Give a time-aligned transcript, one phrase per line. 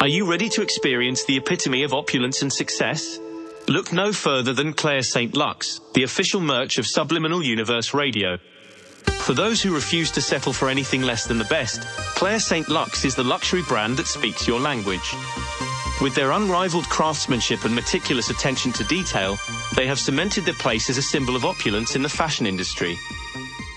[0.00, 3.18] Are you ready to experience the epitome of opulence and success?
[3.66, 5.34] Look no further than Claire St.
[5.34, 8.38] Lux, the official merch of Subliminal Universe Radio.
[9.22, 11.82] For those who refuse to settle for anything less than the best,
[12.14, 12.68] Claire St.
[12.68, 15.16] Lux is the luxury brand that speaks your language.
[16.00, 19.36] With their unrivaled craftsmanship and meticulous attention to detail,
[19.74, 22.96] they have cemented their place as a symbol of opulence in the fashion industry.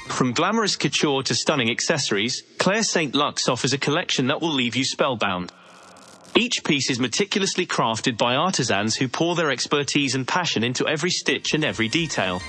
[0.07, 3.15] From glamorous couture to stunning accessories, Claire St.
[3.15, 5.51] Lux offers a collection that will leave you spellbound.
[6.41, 11.11] Each piece is meticulously crafted by artisans who pour their expertise and passion into every
[11.11, 12.41] stitch and every detail.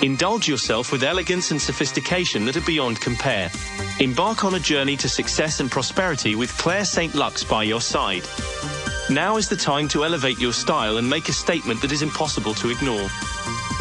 [0.00, 3.50] Indulge yourself with elegance and sophistication that are beyond compare.
[4.00, 7.14] Embark on a journey to success and prosperity with Claire St.
[7.14, 8.22] Lux by your side.
[9.10, 12.54] Now is the time to elevate your style and make a statement that is impossible
[12.54, 13.10] to ignore.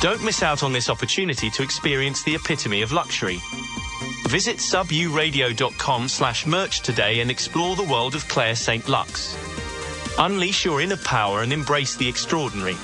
[0.02, 3.40] Don't miss out on this opportunity to experience the epitome of luxury.
[4.28, 8.88] Visit suburadio.com slash merch today and explore the world of Claire St.
[8.88, 9.38] Lux.
[10.18, 12.76] Unleash your inner power and embrace the extraordinary.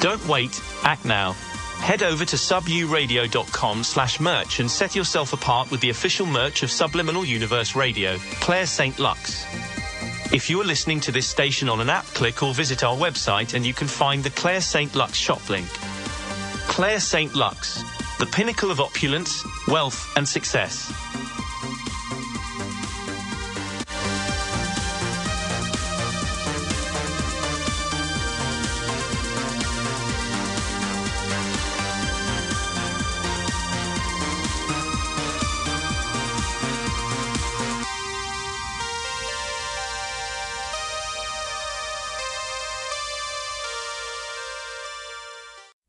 [0.00, 1.32] Don't wait, act now.
[1.78, 6.70] Head over to suburadio.com slash merch and set yourself apart with the official merch of
[6.70, 8.98] Subliminal Universe Radio, Claire St.
[8.98, 9.44] Lux.
[10.32, 13.54] If you are listening to this station on an app, click or visit our website
[13.54, 14.94] and you can find the Claire St.
[14.94, 15.68] Lux shop link.
[16.66, 17.34] Claire St.
[17.34, 17.84] Lux,
[18.18, 20.92] the pinnacle of opulence, wealth, and success.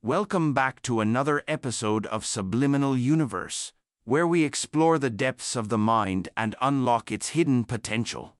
[0.05, 5.79] Welcome back to another episode of Subliminal Universe, where we explore the depths of the
[5.79, 8.35] mind and unlock its hidden potential.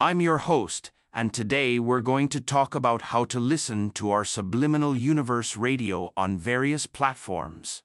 [0.00, 4.24] I'm your host, and today we're going to talk about how to listen to our
[4.24, 7.84] Subliminal Universe radio on various platforms.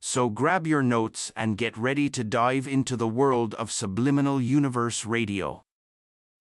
[0.00, 5.06] So grab your notes and get ready to dive into the world of Subliminal Universe
[5.06, 5.62] radio.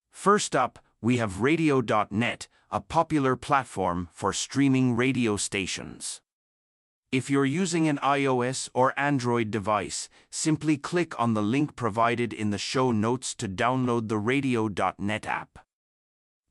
[0.09, 6.21] First up, we have Radio.net, a popular platform for streaming radio stations.
[7.11, 12.51] If you're using an iOS or Android device, simply click on the link provided in
[12.51, 15.59] the show notes to download the Radio.net app.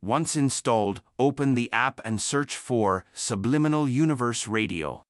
[0.03, 5.05] Once installed, open the app and search for Subliminal Universe Radio.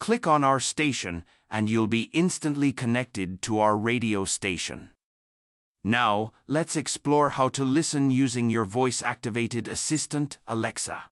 [0.00, 4.90] Click on our station, and you'll be instantly connected to our radio station.
[5.88, 11.04] Now, let's explore how to listen using your voice-activated assistant, Alexa.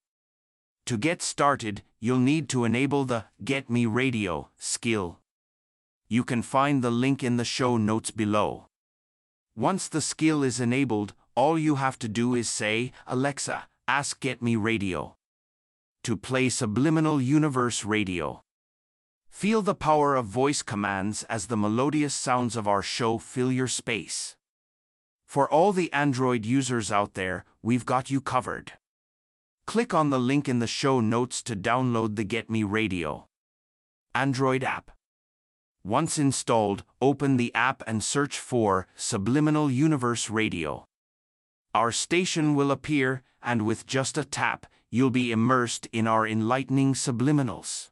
[0.84, 5.20] To get started, you'll need to enable the Get Me Radio skill.
[6.08, 8.66] You can find the link in the show notes below.
[9.56, 14.42] Once the skill is enabled, all you have to do is say, Alexa, ask Get
[14.42, 15.16] Me Radio.
[16.02, 18.42] To play Subliminal Universe Radio.
[19.30, 23.68] Feel the power of voice commands as the melodious sounds of our show fill your
[23.68, 24.36] space.
[25.36, 28.72] For all the Android users out there, we've got you covered.
[29.66, 33.28] Click on the link in the show notes to download the Get Me Radio
[34.14, 34.92] Android app.
[35.84, 40.86] Once installed, open the app and search for Subliminal Universe Radio.
[41.74, 46.94] Our station will appear, and with just a tap, you'll be immersed in our enlightening
[46.94, 47.90] subliminals.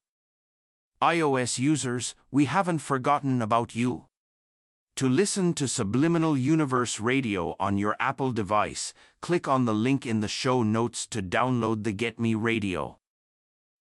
[1.03, 4.06] iOS users, we haven't forgotten about you.
[4.99, 10.21] To listen to Subliminal Universe Radio on your Apple device, click on the link in
[10.21, 13.00] the show notes to download the Get Me Radio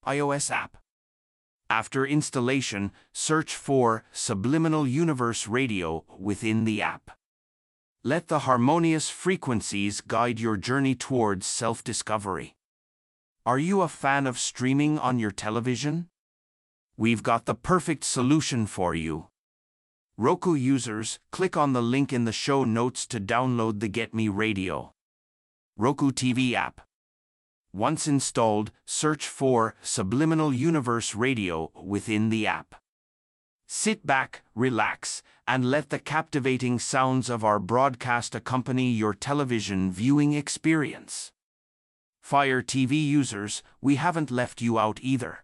[0.08, 0.78] iOS app.
[1.70, 7.12] After installation, search for Subliminal Universe Radio within the app.
[8.04, 12.56] Let the harmonious frequencies guide your journey towards self discovery.
[13.46, 16.10] Are you a fan of streaming on your television?
[16.98, 19.28] We've got the perfect solution for you.
[20.18, 24.28] Roku users, click on the link in the show notes to download the Get Me
[24.28, 24.94] Radio
[25.76, 26.82] Roku TV app.
[27.74, 32.76] Once installed, search for Subliminal Universe Radio within the app.
[33.66, 40.34] Sit back, relax, and let the captivating sounds of our broadcast accompany your television viewing
[40.34, 41.32] experience.
[42.22, 45.44] Fire TV users, we haven't left you out either.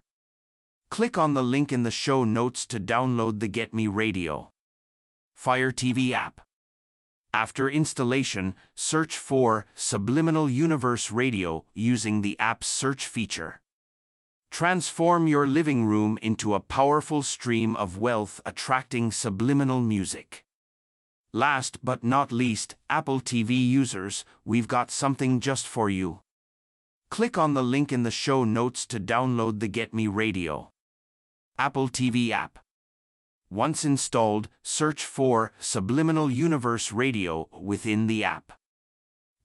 [0.91, 4.51] Click on the link in the show notes to download the Get Me Radio
[5.39, 6.41] Fire TV app.
[7.33, 13.61] After installation, search for Subliminal Universe Radio using the app's search feature.
[14.51, 20.43] Transform your living room into a powerful stream of wealth attracting subliminal music.
[21.31, 26.19] Last but not least, Apple TV users, we've got something just for you.
[27.09, 30.73] Click on the link in the show notes to download the Get Me Radio
[31.57, 32.59] Apple TV app.
[33.51, 38.53] Once installed, search for Subliminal Universe Radio within the app.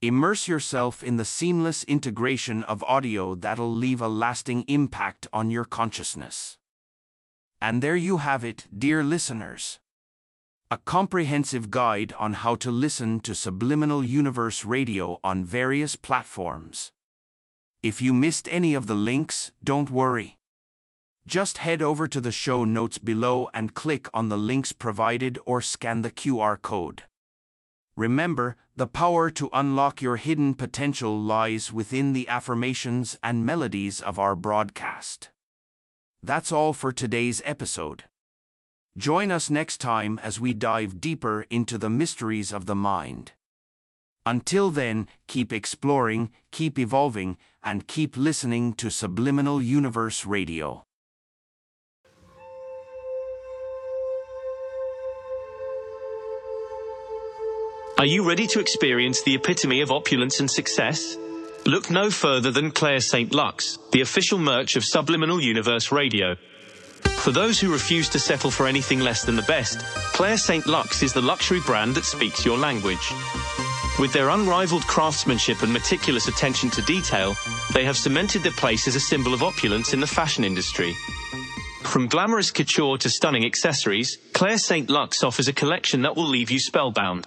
[0.01, 5.65] Immerse yourself in the seamless integration of audio that'll leave a lasting impact on your
[5.65, 6.59] consciousness.
[7.59, 9.79] And there you have it, dear listeners.
[10.69, 16.91] A comprehensive guide on how to listen to Subliminal Universe Radio on various platforms.
[17.81, 20.37] If you missed any of the links, don't worry.
[21.27, 25.59] Just head over to the show notes below and click on the links provided or
[25.59, 27.03] scan the QR code.
[27.97, 34.19] Remember, the power to unlock your hidden potential lies within the affirmations and melodies of
[34.19, 35.29] our broadcast.
[36.21, 38.03] That's all for today's episode.
[38.97, 43.31] Join us next time as we dive deeper into the mysteries of the mind.
[44.25, 50.84] Until then, keep exploring, keep evolving, and keep listening to Subliminal Universe Radio.
[57.97, 61.15] Are you ready to experience the epitome of opulence and success?
[61.65, 63.33] Look no further than Claire St.
[63.33, 66.35] Lux, the official merch of Subliminal Universe Radio.
[67.19, 69.79] For those who refuse to settle for anything less than the best,
[70.11, 70.67] Claire St.
[70.67, 73.13] Lux is the luxury brand that speaks your language.
[73.97, 77.37] With their unrivaled craftsmanship and meticulous attention to detail,
[77.73, 80.93] they have cemented their place as a symbol of opulence in the fashion industry.
[81.83, 84.89] From glamorous couture to stunning accessories, Claire St.
[84.89, 87.25] Lux offers a collection that will leave you spellbound.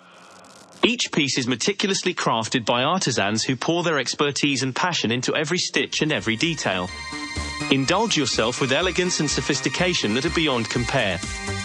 [0.83, 5.59] Each piece is meticulously crafted by artisans who pour their expertise and passion into every
[5.59, 6.89] stitch and every detail.
[7.71, 11.19] Indulge yourself with elegance and sophistication that are beyond compare.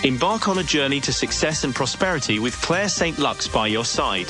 [0.03, 3.17] Embark on a journey to success and prosperity with Claire St.
[3.19, 4.27] Lux by your side.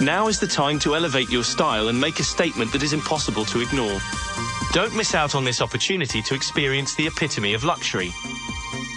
[0.00, 3.44] Now is the time to elevate your style and make a statement that is impossible
[3.44, 4.00] to ignore.
[4.72, 8.12] Don't miss out on this opportunity to experience the epitome of luxury.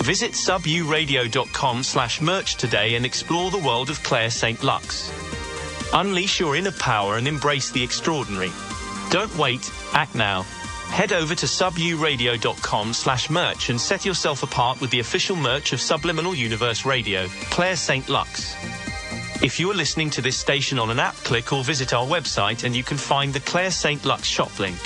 [0.03, 4.61] Visit suburadio.com slash merch today and explore the world of Claire St.
[4.61, 5.09] Lux.
[5.93, 8.51] Unleash your inner power and embrace the extraordinary.
[9.11, 10.41] Don't wait, act now.
[10.89, 15.79] Head over to suburadio.com slash merch and set yourself apart with the official merch of
[15.79, 18.09] Subliminal Universe Radio, Claire St.
[18.09, 18.55] Lux.
[19.41, 22.65] If you are listening to this station on an app, click or visit our website
[22.65, 24.03] and you can find the Claire St.
[24.03, 24.77] Lux shop link.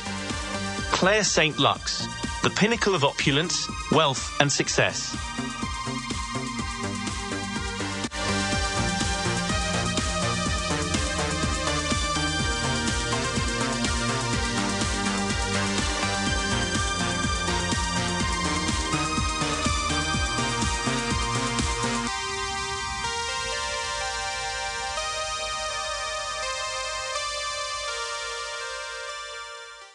[0.91, 1.57] Claire St.
[1.57, 2.07] Lux,
[2.43, 5.15] the pinnacle of opulence, wealth, and success.